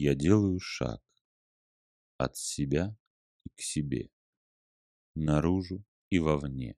Я 0.00 0.14
делаю 0.14 0.60
шаг 0.60 1.02
от 2.18 2.36
себя 2.36 2.96
и 3.44 3.48
к 3.48 3.60
себе, 3.60 4.10
наружу 5.16 5.84
и 6.08 6.20
вовне. 6.20 6.76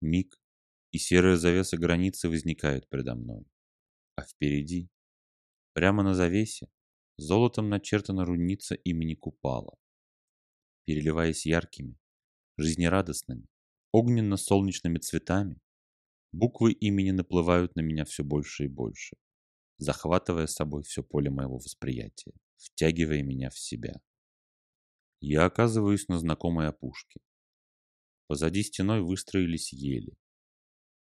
Миг, 0.00 0.42
и 0.90 0.98
серая 0.98 1.36
завеса 1.36 1.76
границы 1.76 2.28
возникает 2.28 2.88
предо 2.88 3.14
мной, 3.14 3.46
а 4.16 4.22
впереди, 4.22 4.90
прямо 5.72 6.02
на 6.02 6.14
завесе, 6.14 6.68
золотом 7.16 7.68
начертана 7.68 8.24
рудница 8.24 8.74
имени 8.74 9.14
Купала, 9.14 9.78
переливаясь 10.84 11.46
яркими, 11.46 11.96
жизнерадостными, 12.56 13.46
огненно-солнечными 13.92 14.98
цветами, 14.98 15.60
буквы 16.32 16.72
имени 16.72 17.12
наплывают 17.12 17.76
на 17.76 17.82
меня 17.82 18.04
все 18.04 18.24
больше 18.24 18.64
и 18.64 18.68
больше 18.68 19.16
захватывая 19.78 20.46
с 20.46 20.54
собой 20.54 20.82
все 20.82 21.02
поле 21.02 21.30
моего 21.30 21.56
восприятия, 21.56 22.32
втягивая 22.56 23.22
меня 23.22 23.50
в 23.50 23.58
себя. 23.58 24.00
Я 25.20 25.46
оказываюсь 25.46 26.08
на 26.08 26.18
знакомой 26.18 26.68
опушке. 26.68 27.20
Позади 28.26 28.62
стеной 28.62 29.02
выстроились 29.02 29.72
ели. 29.72 30.14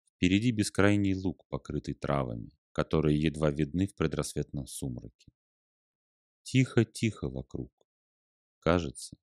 Впереди 0.04 0.52
бескрайний 0.52 1.14
луг, 1.14 1.44
покрытый 1.48 1.94
травами, 1.94 2.50
которые 2.72 3.20
едва 3.20 3.50
видны 3.50 3.86
в 3.86 3.94
предрассветном 3.94 4.66
сумраке. 4.66 5.32
Тихо-тихо 6.42 7.28
вокруг. 7.28 7.72
Кажется, 8.60 9.16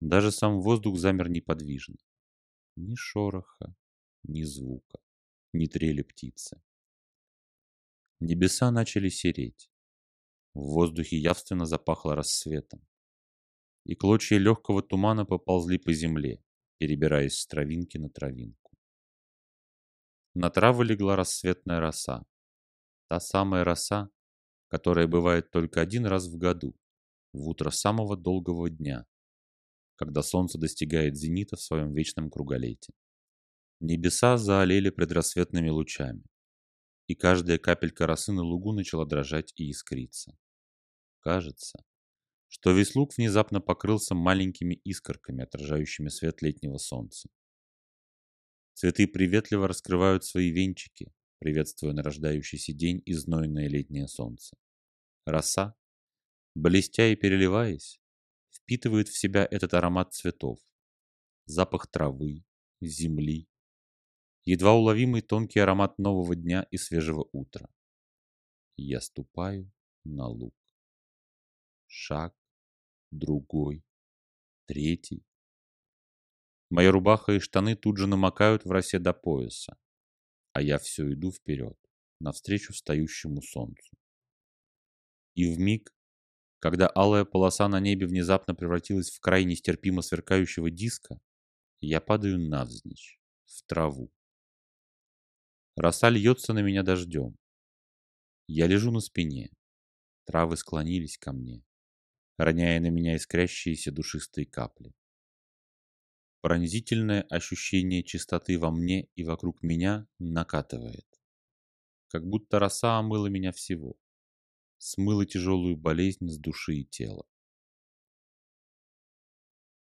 даже 0.00 0.30
сам 0.30 0.60
воздух 0.60 0.98
замер 0.98 1.28
неподвижно. 1.28 1.96
Ни 2.76 2.94
шороха, 2.94 3.74
ни 4.22 4.42
звука, 4.42 4.98
ни 5.52 5.66
трели 5.66 6.02
птицы. 6.02 6.60
Небеса 8.20 8.70
начали 8.70 9.08
сереть. 9.08 9.70
В 10.54 10.60
воздухе 10.60 11.18
явственно 11.18 11.66
запахло 11.66 12.14
рассветом. 12.14 12.80
И 13.84 13.94
клочья 13.96 14.38
легкого 14.38 14.82
тумана 14.82 15.26
поползли 15.26 15.78
по 15.78 15.92
земле, 15.92 16.42
перебираясь 16.78 17.38
с 17.38 17.46
травинки 17.46 17.98
на 17.98 18.08
травинку. 18.08 18.78
На 20.34 20.48
травы 20.48 20.84
легла 20.84 21.16
рассветная 21.16 21.80
роса. 21.80 22.24
Та 23.08 23.20
самая 23.20 23.64
роса, 23.64 24.10
которая 24.68 25.06
бывает 25.06 25.50
только 25.50 25.80
один 25.80 26.06
раз 26.06 26.28
в 26.28 26.38
году, 26.38 26.74
в 27.32 27.48
утро 27.48 27.70
самого 27.70 28.16
долгого 28.16 28.70
дня, 28.70 29.06
когда 29.96 30.22
солнце 30.22 30.58
достигает 30.58 31.16
зенита 31.16 31.56
в 31.56 31.60
своем 31.60 31.92
вечном 31.92 32.30
круголете. 32.30 32.92
Небеса 33.80 34.38
заолели 34.38 34.90
предрассветными 34.90 35.68
лучами 35.68 36.24
и 37.06 37.14
каждая 37.14 37.58
капелька 37.58 38.06
росы 38.06 38.32
на 38.32 38.42
лугу 38.42 38.72
начала 38.72 39.06
дрожать 39.06 39.52
и 39.56 39.70
искриться. 39.70 40.36
Кажется, 41.20 41.84
что 42.48 42.72
весь 42.72 42.94
луг 42.94 43.16
внезапно 43.16 43.60
покрылся 43.60 44.14
маленькими 44.14 44.74
искорками, 44.74 45.42
отражающими 45.42 46.08
свет 46.08 46.40
летнего 46.42 46.78
солнца. 46.78 47.28
Цветы 48.74 49.06
приветливо 49.06 49.68
раскрывают 49.68 50.24
свои 50.24 50.50
венчики, 50.50 51.12
приветствуя 51.38 51.92
нарождающийся 51.92 52.72
день 52.72 53.02
и 53.04 53.12
знойное 53.12 53.68
летнее 53.68 54.08
солнце. 54.08 54.56
Роса, 55.26 55.74
блестя 56.54 57.08
и 57.08 57.16
переливаясь, 57.16 58.00
впитывает 58.50 59.08
в 59.08 59.18
себя 59.18 59.46
этот 59.50 59.74
аромат 59.74 60.14
цветов, 60.14 60.58
запах 61.46 61.86
травы, 61.86 62.44
земли, 62.80 63.48
едва 64.44 64.72
уловимый 64.74 65.22
тонкий 65.22 65.60
аромат 65.60 65.98
нового 65.98 66.36
дня 66.36 66.66
и 66.70 66.76
свежего 66.76 67.28
утра. 67.32 67.68
Я 68.76 69.00
ступаю 69.00 69.70
на 70.04 70.26
луг. 70.26 70.54
Шаг, 71.86 72.34
другой, 73.10 73.84
третий. 74.66 75.24
Моя 76.70 76.90
рубаха 76.90 77.32
и 77.32 77.38
штаны 77.38 77.76
тут 77.76 77.98
же 77.98 78.06
намокают 78.06 78.64
в 78.64 78.70
росе 78.70 78.98
до 78.98 79.12
пояса, 79.12 79.78
а 80.52 80.60
я 80.60 80.78
все 80.78 81.12
иду 81.12 81.30
вперед, 81.30 81.78
навстречу 82.20 82.72
встающему 82.72 83.42
солнцу. 83.42 83.96
И 85.34 85.52
в 85.52 85.58
миг, 85.58 85.94
когда 86.58 86.88
алая 86.88 87.24
полоса 87.24 87.68
на 87.68 87.80
небе 87.80 88.06
внезапно 88.06 88.54
превратилась 88.54 89.10
в 89.10 89.20
край 89.20 89.44
нестерпимо 89.44 90.02
сверкающего 90.02 90.70
диска, 90.70 91.20
я 91.80 92.00
падаю 92.00 92.40
навзничь, 92.40 93.20
в 93.44 93.62
траву. 93.66 94.10
Роса 95.76 96.08
льется 96.08 96.52
на 96.52 96.60
меня 96.60 96.84
дождем. 96.84 97.36
Я 98.46 98.68
лежу 98.68 98.92
на 98.92 99.00
спине. 99.00 99.50
Травы 100.24 100.56
склонились 100.56 101.18
ко 101.18 101.32
мне, 101.32 101.64
роняя 102.38 102.78
на 102.80 102.90
меня 102.90 103.16
искрящиеся 103.16 103.90
душистые 103.90 104.46
капли. 104.46 104.94
Пронзительное 106.42 107.22
ощущение 107.22 108.04
чистоты 108.04 108.58
во 108.58 108.70
мне 108.70 109.08
и 109.16 109.24
вокруг 109.24 109.62
меня 109.62 110.06
накатывает. 110.18 111.06
Как 112.08 112.24
будто 112.24 112.58
роса 112.60 112.98
омыла 112.98 113.26
меня 113.26 113.50
всего. 113.50 113.96
Смыла 114.78 115.26
тяжелую 115.26 115.76
болезнь 115.76 116.28
с 116.28 116.38
души 116.38 116.76
и 116.76 116.84
тела. 116.84 117.26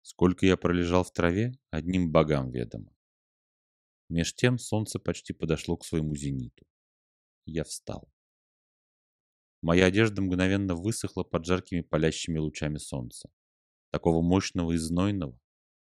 Сколько 0.02 0.46
я 0.46 0.58
пролежал 0.58 1.04
в 1.04 1.12
траве, 1.12 1.58
одним 1.72 2.12
богам 2.12 2.52
ведомо. 2.52 2.94
Меж 4.12 4.34
тем 4.36 4.58
солнце 4.58 5.00
почти 5.00 5.32
подошло 5.32 5.78
к 5.78 5.86
своему 5.86 6.18
зениту. 6.18 6.66
Я 7.46 7.64
встал. 7.64 8.12
Моя 9.62 9.86
одежда 9.86 10.22
мгновенно 10.22 10.76
высохла 10.76 11.24
под 11.24 11.46
жаркими 11.46 11.80
палящими 11.80 12.38
лучами 12.38 12.78
солнца, 12.78 13.32
такого 13.90 14.22
мощного 14.22 14.74
и 14.74 14.78
знойного, 14.78 15.40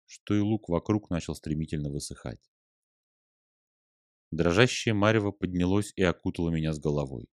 что 0.07 0.35
и 0.35 0.39
лук 0.39 0.71
вокруг 0.71 1.11
начал 1.11 1.35
стремительно 1.35 1.91
высыхать. 1.91 2.41
Дрожащее 4.31 4.95
марево 4.95 5.31
поднялось 5.31 5.93
и 5.95 6.03
окутало 6.03 6.49
меня 6.49 6.73
с 6.73 6.79
головой. 6.79 7.29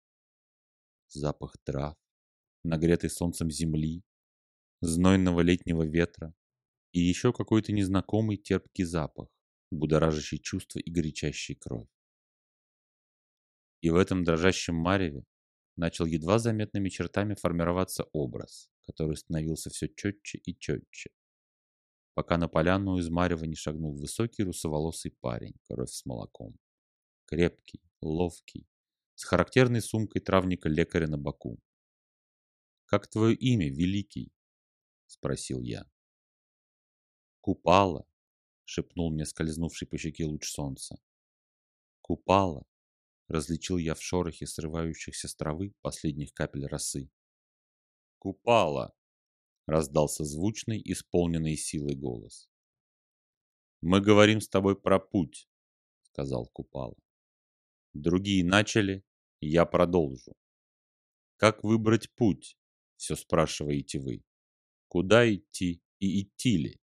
Запах 1.09 1.57
трав, 1.65 1.97
нагретой 2.63 3.11
солнцем 3.11 3.51
земли, 3.51 4.05
знойного 4.81 5.41
летнего 5.41 5.83
ветра 5.83 6.33
и 6.93 7.01
еще 7.01 7.33
какой-то 7.33 7.73
незнакомый 7.73 8.37
терпкий 8.37 8.85
запах, 8.85 9.29
будоражащий 9.71 10.39
чувства 10.39 10.79
и 10.79 10.91
горячащий 10.91 11.55
кровь. 11.55 11.89
И 13.81 13.91
в 13.91 13.97
этом 13.97 14.25
дрожащем 14.25 14.75
мареве 14.75 15.25
начал 15.77 16.07
едва 16.07 16.39
заметными 16.39 16.89
чертами 16.89 17.35
формироваться 17.35 18.05
образ, 18.13 18.71
который 18.83 19.17
становился 19.17 19.71
все 19.71 19.89
четче 19.89 20.39
и 20.39 20.59
четче, 20.59 21.11
пока 22.15 22.37
на 22.39 22.49
поляну 22.49 22.99
из 22.99 23.09
марева 23.09 23.45
не 23.45 23.55
шагнул 23.55 23.95
высокий 23.95 24.43
русоволосый 24.43 25.13
парень, 25.21 25.55
кровь 25.69 25.91
с 25.91 26.05
молоком. 26.05 26.59
Крепкий, 27.27 27.81
ловкий, 28.01 28.67
с 29.15 29.25
характерной 29.25 29.83
сумкой 29.83 30.21
травника-лекаря 30.21 31.07
на 31.07 31.19
боку. 31.19 31.61
«Как 32.87 33.07
твое 33.07 33.37
имя, 33.37 33.69
Великий?»— 33.69 34.33
спросил 35.07 35.63
я. 35.63 35.85
«Купала», 37.41 38.07
шепнул 38.69 39.11
мне 39.11 39.25
скользнувший 39.25 39.89
по 39.89 39.97
щеке 39.99 40.27
луч 40.27 40.47
солнца. 40.47 41.01
Купала, 42.03 42.67
различил 43.29 43.79
я 43.79 43.95
в 43.95 44.03
шорохе 44.03 44.47
срывающихся 44.47 45.27
с 45.27 45.35
травы 45.35 45.73
последних 45.81 46.35
капель 46.35 46.67
росы. 46.67 47.11
Купала, 48.19 48.95
раздался 49.67 50.25
звучный, 50.25 50.83
исполненный 50.85 51.57
силой 51.57 51.95
голос. 51.95 52.51
Мы 53.81 54.03
говорим 54.03 54.41
с 54.41 54.49
тобой 54.49 54.79
про 54.79 54.99
путь, 54.99 55.49
сказал 56.03 56.47
Купала. 56.47 56.97
Другие 57.95 58.45
начали, 58.45 59.03
я 59.41 59.65
продолжу. 59.65 60.35
Как 61.37 61.65
выбрать 61.65 62.15
путь? 62.15 62.59
Все 62.97 63.17
спрашиваете 63.17 63.99
вы. 63.99 64.25
Куда 64.89 65.33
идти 65.33 65.81
и 66.01 66.23
идти 66.23 66.59
ли? 66.59 66.81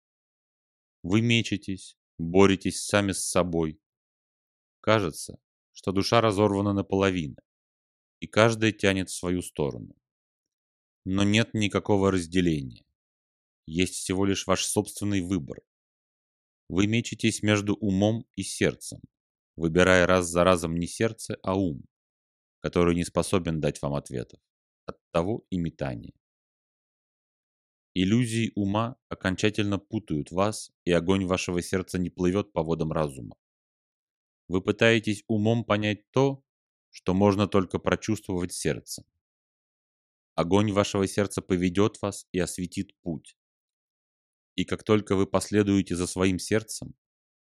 Вы 1.08 1.20
мечетесь, 1.20 1.96
боретесь 2.18 2.84
сами 2.84 3.12
с 3.12 3.24
собой. 3.24 3.80
Кажется, 4.80 5.38
что 5.70 5.92
душа 5.92 6.20
разорвана 6.20 6.72
наполовину, 6.72 7.36
и 8.18 8.26
каждая 8.26 8.72
тянет 8.72 9.08
в 9.08 9.14
свою 9.14 9.40
сторону. 9.42 9.94
Но 11.04 11.22
нет 11.22 11.54
никакого 11.54 12.10
разделения. 12.10 12.84
Есть 13.66 13.94
всего 13.94 14.24
лишь 14.24 14.48
ваш 14.48 14.64
собственный 14.64 15.20
выбор. 15.20 15.60
Вы 16.68 16.88
мечетесь 16.88 17.40
между 17.40 17.76
умом 17.76 18.26
и 18.34 18.42
сердцем, 18.42 18.98
выбирая 19.54 20.08
раз 20.08 20.26
за 20.26 20.42
разом 20.42 20.74
не 20.74 20.88
сердце, 20.88 21.38
а 21.44 21.56
ум, 21.56 21.84
который 22.62 22.96
не 22.96 23.04
способен 23.04 23.60
дать 23.60 23.80
вам 23.80 23.94
ответов. 23.94 24.40
Оттого 24.86 25.46
и 25.50 25.56
метание. 25.56 26.14
Иллюзии 27.98 28.52
ума 28.56 28.98
окончательно 29.08 29.78
путают 29.78 30.30
вас, 30.30 30.70
и 30.84 30.92
огонь 30.92 31.24
вашего 31.24 31.62
сердца 31.62 31.98
не 31.98 32.10
плывет 32.10 32.52
по 32.52 32.62
водам 32.62 32.92
разума. 32.92 33.38
Вы 34.48 34.60
пытаетесь 34.60 35.24
умом 35.28 35.64
понять 35.64 36.10
то, 36.10 36.44
что 36.90 37.14
можно 37.14 37.48
только 37.48 37.78
прочувствовать 37.78 38.52
сердцем. 38.52 39.06
Огонь 40.34 40.72
вашего 40.72 41.06
сердца 41.06 41.40
поведет 41.40 42.02
вас 42.02 42.26
и 42.32 42.38
осветит 42.38 42.94
путь. 43.00 43.38
И 44.56 44.66
как 44.66 44.84
только 44.84 45.16
вы 45.16 45.26
последуете 45.26 45.96
за 45.96 46.06
своим 46.06 46.38
сердцем, 46.38 46.94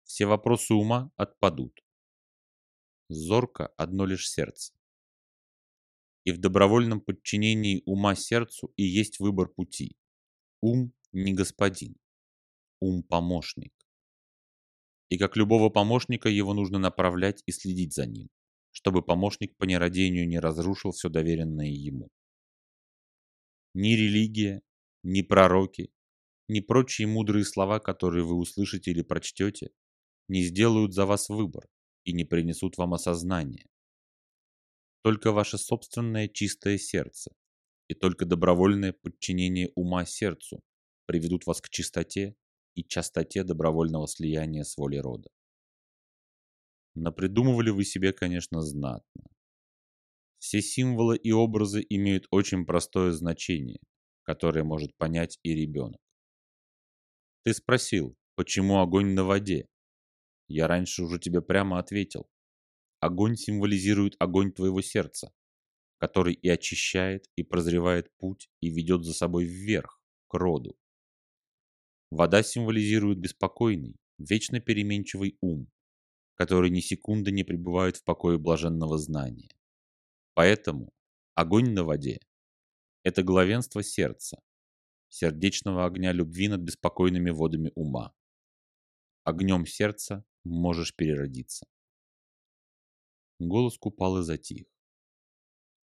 все 0.04 0.26
вопросы 0.26 0.74
ума 0.74 1.14
отпадут. 1.16 1.80
Зорко 3.08 3.68
одно 3.78 4.06
лишь 4.06 4.30
сердце. 4.30 4.74
И 6.26 6.34
в 6.34 6.40
добровольном 6.40 7.00
подчинении 7.00 7.84
ума 7.86 8.16
сердцу 8.16 8.74
и 8.76 8.84
есть 8.84 9.22
выбор 9.22 9.48
пути. 9.48 9.96
Ум 10.64 10.94
не 11.12 11.34
господин, 11.34 11.96
ум 12.80 13.02
помощник. 13.02 13.74
И 15.10 15.18
как 15.18 15.36
любого 15.36 15.72
помощника 15.72 16.30
его 16.30 16.54
нужно 16.54 16.78
направлять 16.78 17.42
и 17.48 17.52
следить 17.52 17.96
за 17.96 18.06
ним, 18.06 18.30
чтобы 18.70 19.02
помощник 19.02 19.58
по 19.58 19.64
нерадению 19.64 20.28
не 20.28 20.40
разрушил 20.40 20.92
все 20.92 21.10
доверенное 21.10 21.66
ему. 21.66 22.10
Ни 23.74 23.94
религия, 23.94 24.62
ни 25.02 25.24
пророки, 25.24 25.90
ни 26.48 26.60
прочие 26.60 27.08
мудрые 27.08 27.44
слова, 27.44 27.80
которые 27.80 28.24
вы 28.24 28.36
услышите 28.36 28.92
или 28.92 29.02
прочтете, 29.02 29.72
не 30.28 30.44
сделают 30.44 30.94
за 30.94 31.08
вас 31.08 31.30
выбор 31.30 31.68
и 32.04 32.14
не 32.14 32.24
принесут 32.24 32.78
вам 32.78 32.94
осознание. 32.94 33.66
Только 35.02 35.32
ваше 35.32 35.58
собственное 35.58 36.28
чистое 36.28 36.78
сердце 36.78 37.32
и 37.92 37.94
только 37.94 38.26
добровольное 38.26 38.94
подчинение 38.94 39.70
ума 39.76 40.06
сердцу 40.06 40.62
приведут 41.08 41.46
вас 41.46 41.60
к 41.60 41.68
чистоте 41.68 42.38
и 42.74 42.86
частоте 42.86 43.44
добровольного 43.44 44.08
слияния 44.08 44.64
с 44.64 44.78
волей 44.78 45.02
рода. 45.02 45.30
Напридумывали 46.96 47.70
вы 47.70 47.84
себе, 47.84 48.14
конечно, 48.14 48.62
знатно. 48.62 49.24
Все 50.40 50.62
символы 50.62 51.18
и 51.18 51.34
образы 51.34 51.86
имеют 51.90 52.28
очень 52.32 52.66
простое 52.66 53.12
значение, 53.12 53.82
которое 54.24 54.64
может 54.64 54.96
понять 54.96 55.38
и 55.44 55.54
ребенок. 55.54 56.00
Ты 57.44 57.54
спросил, 57.54 58.16
почему 58.36 58.80
огонь 58.80 59.14
на 59.14 59.26
воде? 59.26 59.68
Я 60.48 60.68
раньше 60.68 61.04
уже 61.04 61.20
тебе 61.20 61.42
прямо 61.42 61.78
ответил. 61.78 62.30
Огонь 63.02 63.36
символизирует 63.36 64.16
огонь 64.18 64.54
твоего 64.54 64.82
сердца, 64.82 65.34
который 66.02 66.34
и 66.34 66.50
очищает, 66.50 67.30
и 67.36 67.44
прозревает 67.44 68.12
путь, 68.18 68.50
и 68.60 68.72
ведет 68.72 69.04
за 69.04 69.14
собой 69.14 69.46
вверх, 69.46 70.02
к 70.28 70.34
роду. 70.34 70.76
Вода 72.10 72.42
символизирует 72.42 73.20
беспокойный, 73.20 73.98
вечно 74.18 74.60
переменчивый 74.60 75.38
ум, 75.42 75.72
который 76.34 76.72
ни 76.72 76.80
секунды 76.80 77.32
не 77.32 77.44
пребывает 77.44 77.98
в 77.98 78.04
покое 78.04 78.40
блаженного 78.40 78.98
знания. 78.98 79.52
Поэтому 80.34 80.92
огонь 81.36 81.70
на 81.70 81.84
воде– 81.84 82.20
это 83.04 83.22
главенство 83.22 83.84
сердца, 83.84 84.42
сердечного 85.10 85.86
огня 85.86 86.14
любви 86.14 86.48
над 86.48 86.62
беспокойными 86.62 87.30
водами 87.30 87.72
ума. 87.76 88.12
Огнем 89.24 89.68
сердца 89.68 90.26
можешь 90.44 90.96
переродиться. 90.96 91.68
Голос 93.38 93.78
купал 93.78 94.18
и 94.18 94.24
затих. 94.24 94.66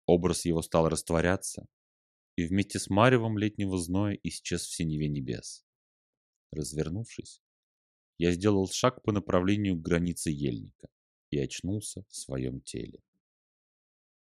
Образ 0.09 0.47
его 0.47 0.63
стал 0.63 0.89
растворяться, 0.89 1.67
и 2.35 2.47
вместе 2.47 2.79
с 2.79 2.89
маревом 2.89 3.37
летнего 3.37 3.77
зноя 3.77 4.19
исчез 4.23 4.63
в 4.63 4.75
синеве 4.75 5.07
небес. 5.07 5.67
Развернувшись, 6.51 7.43
я 8.17 8.33
сделал 8.33 8.67
шаг 8.71 9.03
по 9.03 9.13
направлению 9.13 9.77
к 9.77 9.83
границе 9.83 10.31
ельника 10.31 10.89
и 11.29 11.39
очнулся 11.39 12.05
в 12.09 12.17
своем 12.17 12.63
теле. 12.63 13.03